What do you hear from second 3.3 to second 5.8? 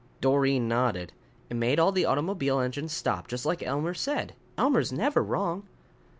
like Elmer said. Elmer's never wrong."